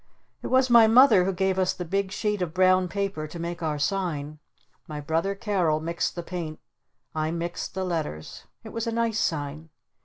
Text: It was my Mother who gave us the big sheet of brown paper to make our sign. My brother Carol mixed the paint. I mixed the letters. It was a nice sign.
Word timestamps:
It 0.41 0.47
was 0.47 0.71
my 0.71 0.87
Mother 0.87 1.25
who 1.25 1.31
gave 1.31 1.59
us 1.59 1.73
the 1.73 1.85
big 1.85 2.11
sheet 2.11 2.41
of 2.41 2.55
brown 2.55 2.87
paper 2.87 3.27
to 3.27 3.37
make 3.37 3.61
our 3.61 3.77
sign. 3.77 4.39
My 4.87 4.99
brother 4.99 5.35
Carol 5.35 5.79
mixed 5.79 6.15
the 6.15 6.23
paint. 6.23 6.59
I 7.13 7.29
mixed 7.29 7.75
the 7.75 7.85
letters. 7.85 8.45
It 8.63 8.69
was 8.69 8.87
a 8.87 8.91
nice 8.91 9.19
sign. 9.19 9.69